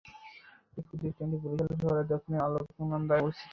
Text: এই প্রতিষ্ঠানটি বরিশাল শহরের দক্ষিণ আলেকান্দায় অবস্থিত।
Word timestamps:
এই 0.77 0.83
প্রতিষ্ঠানটি 0.87 1.37
বরিশাল 1.43 1.71
শহরের 1.81 2.05
দক্ষিণ 2.11 2.33
আলেকান্দায় 2.39 3.21
অবস্থিত। 3.21 3.47